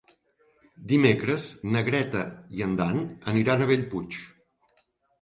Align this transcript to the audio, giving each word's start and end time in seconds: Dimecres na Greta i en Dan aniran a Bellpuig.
Dimecres 0.93 1.45
na 1.77 1.85
Greta 1.91 2.25
i 2.59 2.67
en 2.69 2.75
Dan 2.83 3.01
aniran 3.37 3.63
a 3.67 3.71
Bellpuig. 3.75 4.23